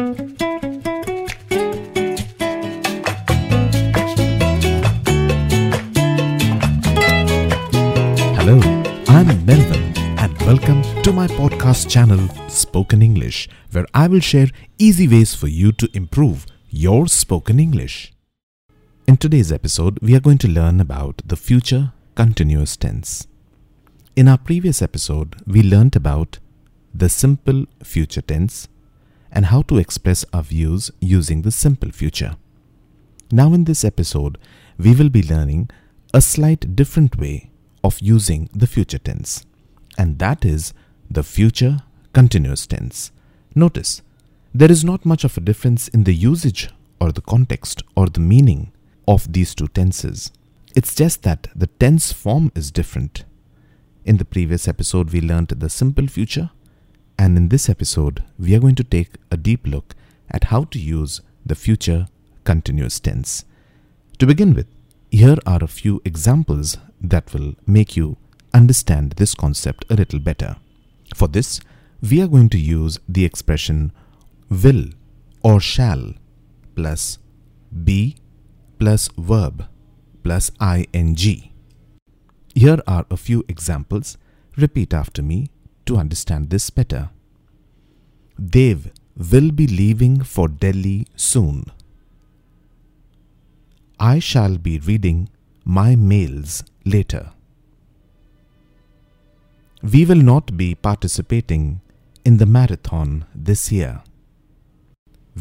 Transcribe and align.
Hello, 0.00 0.08
I'm 9.08 9.44
Melvin, 9.44 9.92
and 10.18 10.40
welcome 10.40 10.80
to 11.02 11.12
my 11.12 11.26
podcast 11.26 11.90
channel 11.90 12.30
Spoken 12.48 13.02
English, 13.02 13.46
where 13.72 13.84
I 13.92 14.06
will 14.06 14.20
share 14.20 14.46
easy 14.78 15.06
ways 15.06 15.34
for 15.34 15.48
you 15.48 15.70
to 15.72 15.90
improve 15.92 16.46
your 16.70 17.06
spoken 17.06 17.60
English. 17.60 18.10
In 19.06 19.18
today's 19.18 19.52
episode, 19.52 19.98
we 20.00 20.16
are 20.16 20.20
going 20.20 20.38
to 20.38 20.48
learn 20.48 20.80
about 20.80 21.20
the 21.26 21.36
future 21.36 21.92
continuous 22.14 22.74
tense. 22.74 23.26
In 24.16 24.28
our 24.28 24.38
previous 24.38 24.80
episode, 24.80 25.36
we 25.46 25.62
learnt 25.62 25.94
about 25.94 26.38
the 26.94 27.10
simple 27.10 27.66
future 27.84 28.22
tense 28.22 28.66
and 29.32 29.46
how 29.46 29.62
to 29.62 29.78
express 29.78 30.24
our 30.32 30.42
views 30.42 30.90
using 31.00 31.42
the 31.42 31.50
simple 31.50 31.90
future. 31.90 32.36
Now, 33.30 33.52
in 33.54 33.64
this 33.64 33.84
episode, 33.84 34.38
we 34.78 34.94
will 34.94 35.08
be 35.08 35.22
learning 35.22 35.70
a 36.12 36.20
slight 36.20 36.74
different 36.74 37.16
way 37.16 37.50
of 37.84 38.00
using 38.00 38.48
the 38.52 38.66
future 38.66 38.98
tense, 38.98 39.46
and 39.96 40.18
that 40.18 40.44
is 40.44 40.74
the 41.08 41.22
future 41.22 41.78
continuous 42.12 42.66
tense. 42.66 43.12
Notice, 43.54 44.02
there 44.52 44.70
is 44.70 44.84
not 44.84 45.06
much 45.06 45.22
of 45.22 45.36
a 45.36 45.40
difference 45.40 45.86
in 45.88 46.04
the 46.04 46.14
usage 46.14 46.70
or 47.00 47.12
the 47.12 47.20
context 47.20 47.82
or 47.96 48.06
the 48.06 48.20
meaning 48.20 48.72
of 49.06 49.32
these 49.32 49.54
two 49.54 49.68
tenses. 49.68 50.32
It's 50.74 50.94
just 50.94 51.22
that 51.22 51.48
the 51.54 51.66
tense 51.66 52.12
form 52.12 52.50
is 52.54 52.70
different. 52.70 53.24
In 54.04 54.16
the 54.16 54.24
previous 54.24 54.66
episode, 54.66 55.12
we 55.12 55.20
learned 55.20 55.48
the 55.48 55.68
simple 55.68 56.06
future, 56.06 56.50
and 57.20 57.36
in 57.36 57.50
this 57.50 57.68
episode, 57.68 58.24
we 58.38 58.54
are 58.54 58.60
going 58.60 58.74
to 58.74 58.82
take 58.82 59.16
a 59.30 59.36
deep 59.36 59.66
look 59.66 59.94
at 60.30 60.44
how 60.44 60.64
to 60.64 60.78
use 60.78 61.20
the 61.44 61.54
future 61.54 62.06
continuous 62.44 62.98
tense. 62.98 63.44
To 64.18 64.26
begin 64.26 64.54
with, 64.54 64.66
here 65.10 65.36
are 65.44 65.62
a 65.62 65.68
few 65.68 66.00
examples 66.06 66.78
that 66.98 67.34
will 67.34 67.56
make 67.66 67.94
you 67.94 68.16
understand 68.54 69.12
this 69.12 69.34
concept 69.34 69.84
a 69.90 69.96
little 69.96 70.18
better. 70.18 70.56
For 71.14 71.28
this, 71.28 71.60
we 72.00 72.22
are 72.22 72.26
going 72.26 72.48
to 72.50 72.58
use 72.58 72.98
the 73.06 73.26
expression 73.26 73.92
will 74.48 74.86
or 75.42 75.60
shall 75.60 76.14
plus 76.74 77.18
be 77.84 78.16
plus 78.78 79.10
verb 79.18 79.66
plus 80.24 80.50
ing. 80.58 81.16
Here 82.54 82.78
are 82.86 83.04
a 83.10 83.18
few 83.18 83.44
examples. 83.46 84.16
Repeat 84.56 84.94
after 84.94 85.22
me 85.22 85.50
to 85.90 85.96
understand 85.96 86.50
this 86.50 86.70
better. 86.70 87.10
Dev 88.56 88.92
will 89.32 89.50
be 89.50 89.66
leaving 89.66 90.22
for 90.22 90.46
Delhi 90.46 91.06
soon. 91.16 91.64
I 93.98 94.20
shall 94.20 94.56
be 94.56 94.78
reading 94.78 95.28
my 95.64 95.96
mails 95.96 96.62
later. 96.84 97.32
We 99.82 100.04
will 100.04 100.24
not 100.32 100.56
be 100.56 100.74
participating 100.74 101.80
in 102.24 102.36
the 102.36 102.46
marathon 102.46 103.24
this 103.34 103.72
year. 103.72 104.02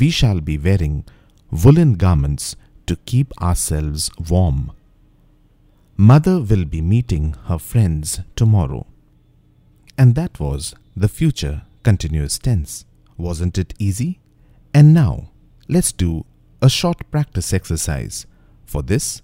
We 0.00 0.10
shall 0.10 0.40
be 0.40 0.58
wearing 0.58 1.04
woolen 1.50 1.94
garments 1.94 2.54
to 2.86 2.96
keep 2.96 3.32
ourselves 3.42 4.10
warm. 4.30 4.72
Mother 5.96 6.40
will 6.40 6.66
be 6.66 6.80
meeting 6.80 7.34
her 7.46 7.58
friends 7.58 8.20
tomorrow. 8.36 8.86
And 9.98 10.14
that 10.14 10.38
was 10.38 10.74
the 10.96 11.08
future 11.08 11.62
continuous 11.82 12.38
tense. 12.38 12.84
Wasn't 13.16 13.56
it 13.56 13.74
easy? 13.78 14.20
And 14.74 14.92
now, 14.92 15.30
let's 15.68 15.92
do 15.92 16.26
a 16.60 16.68
short 16.68 17.10
practice 17.10 17.52
exercise. 17.52 18.26
For 18.66 18.82
this, 18.82 19.22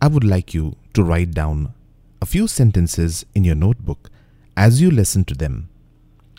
I 0.00 0.08
would 0.08 0.24
like 0.24 0.54
you 0.54 0.76
to 0.94 1.02
write 1.02 1.32
down 1.32 1.74
a 2.20 2.26
few 2.26 2.46
sentences 2.46 3.26
in 3.34 3.44
your 3.44 3.54
notebook 3.54 4.10
as 4.56 4.80
you 4.80 4.90
listen 4.90 5.24
to 5.24 5.34
them. 5.34 5.68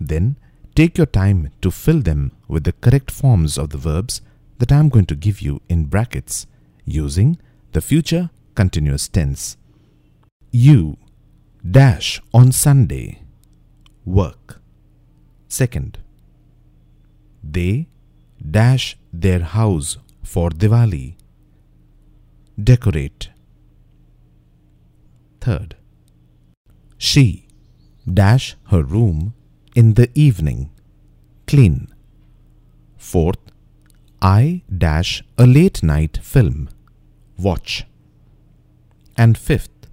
Then, 0.00 0.36
take 0.74 0.98
your 0.98 1.06
time 1.06 1.50
to 1.60 1.70
fill 1.70 2.00
them 2.00 2.32
with 2.48 2.64
the 2.64 2.72
correct 2.72 3.10
forms 3.10 3.58
of 3.58 3.70
the 3.70 3.78
verbs 3.78 4.22
that 4.58 4.72
I 4.72 4.78
am 4.78 4.88
going 4.88 5.06
to 5.06 5.14
give 5.14 5.40
you 5.40 5.60
in 5.68 5.86
brackets 5.86 6.46
using 6.84 7.38
the 7.72 7.80
future 7.80 8.30
continuous 8.54 9.08
tense. 9.08 9.56
You 10.50 10.96
dash 11.68 12.20
on 12.34 12.52
Sunday 12.52 13.21
work. 14.04 14.60
Second, 15.48 15.98
they 17.42 17.88
dash 18.50 18.96
their 19.12 19.40
house 19.40 19.98
for 20.22 20.50
Diwali 20.50 21.14
decorate. 22.62 23.30
Third, 25.40 25.76
she 26.98 27.46
dash 28.12 28.56
her 28.70 28.82
room 28.82 29.34
in 29.74 29.94
the 29.94 30.10
evening 30.14 30.70
clean. 31.46 31.88
Fourth, 32.96 33.38
I 34.20 34.62
dash 34.76 35.22
a 35.36 35.46
late 35.46 35.82
night 35.82 36.18
film 36.22 36.70
watch. 37.36 37.84
And 39.16 39.36
fifth, 39.36 39.88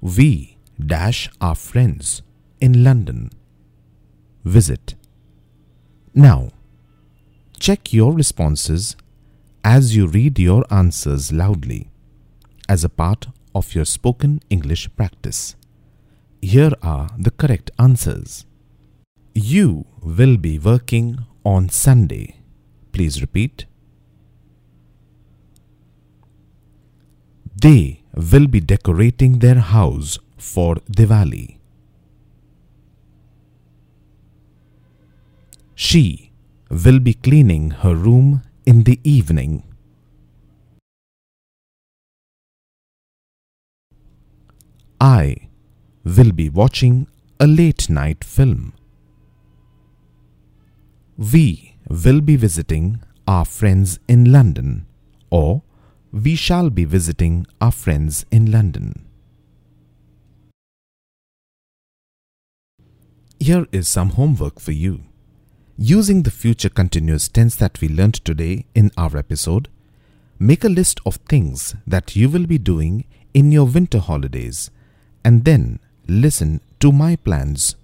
we 0.00 0.58
dash 0.78 1.30
our 1.40 1.54
friends 1.54 2.22
in 2.60 2.84
London 2.84 3.30
visit. 4.44 4.94
Now, 6.14 6.50
check 7.58 7.92
your 7.92 8.12
responses 8.12 8.96
as 9.64 9.94
you 9.96 10.06
read 10.06 10.38
your 10.38 10.64
answers 10.70 11.32
loudly 11.32 11.90
as 12.68 12.84
a 12.84 12.88
part 12.88 13.28
of 13.54 13.74
your 13.74 13.84
spoken 13.84 14.40
English 14.50 14.88
practice. 14.96 15.56
Here 16.40 16.72
are 16.82 17.08
the 17.18 17.30
correct 17.30 17.70
answers. 17.78 18.46
You 19.34 19.86
will 20.02 20.36
be 20.36 20.58
working 20.58 21.18
on 21.44 21.68
Sunday. 21.68 22.36
Please 22.92 23.20
repeat. 23.20 23.66
They 27.60 28.02
will 28.14 28.48
be 28.48 28.60
decorating 28.60 29.38
their 29.38 29.60
house 29.60 30.18
for 30.36 30.76
Diwali. 30.90 31.61
She 35.84 36.30
will 36.70 37.00
be 37.00 37.12
cleaning 37.12 37.70
her 37.82 37.96
room 37.96 38.42
in 38.64 38.84
the 38.84 39.00
evening. 39.02 39.64
I 45.00 45.48
will 46.04 46.30
be 46.30 46.48
watching 46.48 47.08
a 47.40 47.48
late 47.48 47.90
night 47.90 48.22
film. 48.22 48.74
We 51.18 51.74
will 51.88 52.20
be 52.20 52.36
visiting 52.36 53.00
our 53.26 53.44
friends 53.44 53.98
in 54.06 54.30
London, 54.30 54.86
or 55.30 55.62
we 56.12 56.36
shall 56.36 56.70
be 56.70 56.84
visiting 56.84 57.44
our 57.60 57.72
friends 57.72 58.24
in 58.30 58.52
London. 58.52 59.04
Here 63.40 63.66
is 63.72 63.88
some 63.88 64.10
homework 64.10 64.60
for 64.60 64.70
you. 64.70 65.00
Using 65.84 66.22
the 66.22 66.30
future 66.30 66.68
continuous 66.68 67.26
tense 67.26 67.56
that 67.56 67.80
we 67.80 67.88
learned 67.88 68.24
today 68.24 68.66
in 68.72 68.92
our 68.96 69.16
episode, 69.16 69.68
make 70.38 70.62
a 70.62 70.68
list 70.68 71.00
of 71.04 71.16
things 71.28 71.74
that 71.88 72.14
you 72.14 72.28
will 72.28 72.46
be 72.46 72.56
doing 72.56 73.04
in 73.34 73.50
your 73.50 73.66
winter 73.66 73.98
holidays 73.98 74.70
and 75.24 75.44
then 75.44 75.80
listen 76.06 76.60
to 76.78 76.92
my 76.92 77.16
plans. 77.16 77.74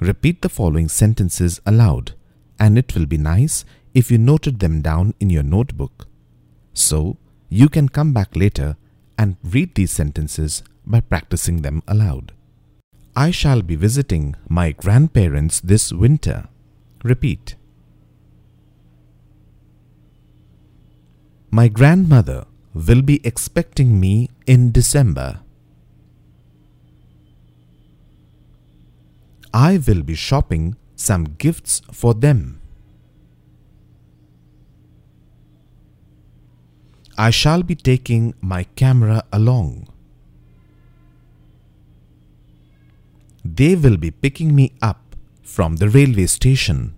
Repeat 0.00 0.42
the 0.42 0.48
following 0.48 0.88
sentences 0.88 1.60
aloud, 1.66 2.14
and 2.60 2.78
it 2.78 2.94
will 2.94 3.06
be 3.06 3.18
nice 3.18 3.64
if 3.92 4.12
you 4.12 4.16
noted 4.16 4.60
them 4.60 4.82
down 4.82 5.14
in 5.18 5.30
your 5.30 5.42
notebook. 5.42 6.06
So, 6.74 7.16
you 7.48 7.68
can 7.68 7.88
come 7.88 8.12
back 8.12 8.36
later 8.36 8.76
and 9.18 9.36
read 9.42 9.74
these 9.74 9.90
sentences 9.90 10.62
by 10.86 11.00
practicing 11.00 11.62
them 11.62 11.82
aloud. 11.88 12.35
I 13.18 13.30
shall 13.30 13.62
be 13.62 13.76
visiting 13.76 14.34
my 14.46 14.72
grandparents 14.72 15.58
this 15.60 15.90
winter. 15.90 16.48
Repeat. 17.02 17.56
My 21.50 21.68
grandmother 21.68 22.44
will 22.74 23.00
be 23.00 23.26
expecting 23.26 23.98
me 23.98 24.28
in 24.46 24.70
December. 24.70 25.40
I 29.54 29.78
will 29.78 30.02
be 30.02 30.14
shopping 30.14 30.76
some 30.94 31.24
gifts 31.38 31.80
for 31.90 32.12
them. 32.12 32.60
I 37.16 37.30
shall 37.30 37.62
be 37.62 37.74
taking 37.74 38.34
my 38.42 38.64
camera 38.76 39.24
along. 39.32 39.88
They 43.54 43.76
will 43.76 43.96
be 43.96 44.10
picking 44.10 44.54
me 44.54 44.72
up 44.82 45.14
from 45.42 45.76
the 45.76 45.88
railway 45.88 46.26
station. 46.26 46.94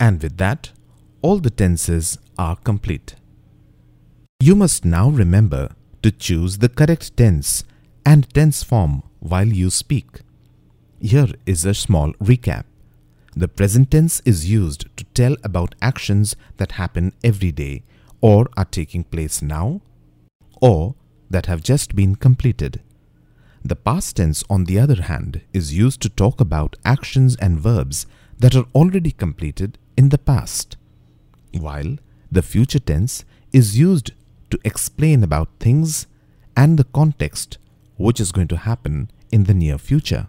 And 0.00 0.22
with 0.22 0.38
that, 0.38 0.72
all 1.20 1.38
the 1.38 1.50
tenses 1.50 2.18
are 2.38 2.56
complete. 2.56 3.16
You 4.40 4.54
must 4.54 4.84
now 4.84 5.10
remember 5.10 5.74
to 6.02 6.10
choose 6.10 6.58
the 6.58 6.68
correct 6.68 7.16
tense 7.16 7.64
and 8.04 8.28
tense 8.32 8.62
form 8.62 9.02
while 9.20 9.48
you 9.48 9.68
speak. 9.70 10.20
Here 11.00 11.28
is 11.44 11.66
a 11.66 11.74
small 11.74 12.12
recap. 12.14 12.64
The 13.36 13.48
present 13.48 13.90
tense 13.90 14.22
is 14.24 14.50
used 14.50 14.86
to 14.96 15.04
tell 15.12 15.36
about 15.44 15.74
actions 15.82 16.34
that 16.56 16.72
happen 16.72 17.12
every 17.22 17.52
day 17.52 17.82
or 18.22 18.48
are 18.56 18.64
taking 18.64 19.04
place 19.04 19.42
now 19.42 19.82
or 20.62 20.94
that 21.28 21.46
have 21.46 21.62
just 21.62 21.94
been 21.94 22.16
completed. 22.16 22.80
The 23.66 23.76
past 23.76 24.16
tense, 24.16 24.44
on 24.50 24.64
the 24.64 24.78
other 24.78 25.00
hand, 25.00 25.40
is 25.54 25.72
used 25.74 26.02
to 26.02 26.10
talk 26.10 26.38
about 26.38 26.76
actions 26.84 27.34
and 27.36 27.58
verbs 27.58 28.06
that 28.38 28.54
are 28.54 28.66
already 28.74 29.10
completed 29.10 29.78
in 29.96 30.10
the 30.10 30.18
past, 30.18 30.76
while 31.52 31.96
the 32.30 32.42
future 32.42 32.78
tense 32.78 33.24
is 33.54 33.78
used 33.78 34.12
to 34.50 34.58
explain 34.64 35.22
about 35.24 35.48
things 35.60 36.06
and 36.54 36.78
the 36.78 36.84
context 36.84 37.56
which 37.96 38.20
is 38.20 38.32
going 38.32 38.48
to 38.48 38.58
happen 38.58 39.10
in 39.32 39.44
the 39.44 39.54
near 39.54 39.78
future 39.78 40.28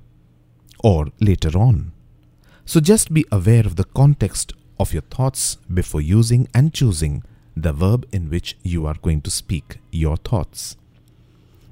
or 0.82 1.08
later 1.20 1.58
on. 1.58 1.92
So 2.64 2.80
just 2.80 3.14
be 3.14 3.26
aware 3.34 3.66
of 3.66 3.76
the 3.76 3.84
context 3.84 4.54
of 4.80 4.94
your 4.94 5.02
thoughts 5.02 5.58
before 5.74 6.02
using 6.02 6.48
and 6.54 6.74
choosing 6.74 7.22
the 7.56 7.74
verb 7.74 8.08
in 8.14 8.30
which 8.30 8.58
you 8.64 8.86
are 8.86 8.96
going 9.02 9.22
to 9.22 9.32
speak 9.32 9.80
your 9.92 10.16
thoughts. 10.16 10.78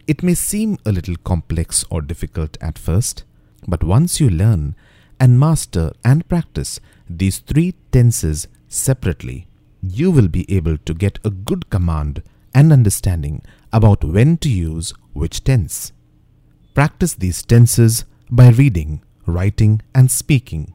It 0.05 0.21
may 0.21 0.33
seem 0.33 0.77
a 0.85 0.91
little 0.91 1.15
complex 1.15 1.85
or 1.89 2.01
difficult 2.01 2.57
at 2.59 2.77
first, 2.77 3.23
but 3.67 3.83
once 3.83 4.19
you 4.19 4.29
learn 4.29 4.75
and 5.17 5.39
master 5.39 5.93
and 6.03 6.27
practice 6.27 6.81
these 7.09 7.39
three 7.39 7.75
tenses 7.91 8.47
separately, 8.67 9.47
you 9.81 10.11
will 10.11 10.27
be 10.27 10.45
able 10.53 10.77
to 10.79 10.93
get 10.93 11.19
a 11.23 11.29
good 11.29 11.69
command 11.69 12.21
and 12.53 12.73
understanding 12.73 13.41
about 13.71 14.03
when 14.03 14.37
to 14.37 14.49
use 14.49 14.93
which 15.13 15.43
tense. 15.43 15.93
Practice 16.73 17.13
these 17.13 17.41
tenses 17.41 18.03
by 18.29 18.49
reading, 18.49 19.01
writing, 19.25 19.81
and 19.95 20.11
speaking. 20.11 20.73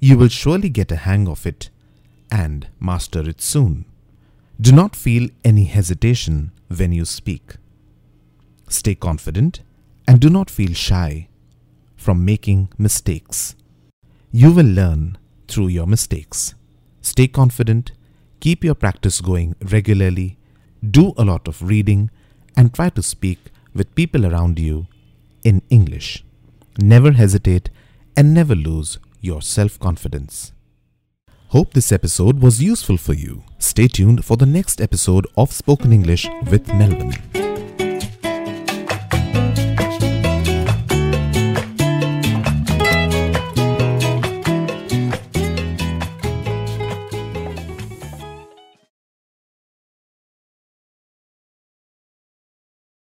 You 0.00 0.18
will 0.18 0.28
surely 0.28 0.70
get 0.70 0.90
a 0.90 0.96
hang 0.96 1.28
of 1.28 1.46
it 1.46 1.70
and 2.32 2.66
master 2.80 3.28
it 3.28 3.40
soon. 3.40 3.84
Do 4.60 4.72
not 4.72 4.96
feel 4.96 5.28
any 5.44 5.64
hesitation 5.64 6.50
when 6.68 6.92
you 6.92 7.04
speak. 7.04 7.56
Stay 8.68 8.94
confident 8.94 9.60
and 10.06 10.20
do 10.20 10.30
not 10.30 10.50
feel 10.50 10.72
shy 10.72 11.28
from 11.96 12.24
making 12.24 12.68
mistakes. 12.78 13.56
You 14.32 14.52
will 14.52 14.66
learn 14.66 15.18
through 15.48 15.68
your 15.68 15.86
mistakes. 15.86 16.54
Stay 17.00 17.28
confident, 17.28 17.92
keep 18.40 18.64
your 18.64 18.74
practice 18.74 19.20
going 19.20 19.54
regularly, 19.70 20.38
do 20.88 21.14
a 21.16 21.24
lot 21.24 21.48
of 21.48 21.62
reading, 21.62 22.10
and 22.56 22.72
try 22.72 22.90
to 22.90 23.02
speak 23.02 23.38
with 23.74 23.94
people 23.94 24.26
around 24.26 24.58
you 24.58 24.86
in 25.44 25.62
English. 25.70 26.24
Never 26.78 27.12
hesitate 27.12 27.70
and 28.16 28.34
never 28.34 28.54
lose 28.54 28.98
your 29.20 29.42
self 29.42 29.78
confidence. 29.78 30.52
Hope 31.48 31.74
this 31.74 31.92
episode 31.92 32.40
was 32.40 32.62
useful 32.62 32.96
for 32.96 33.14
you. 33.14 33.44
Stay 33.58 33.86
tuned 33.88 34.24
for 34.24 34.36
the 34.36 34.46
next 34.46 34.80
episode 34.80 35.26
of 35.36 35.52
Spoken 35.52 35.92
English 35.92 36.28
with 36.50 36.66
Melvin. 36.68 37.55